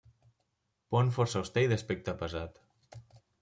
[0.95, 2.61] Pont força auster i d'aspecte pesat.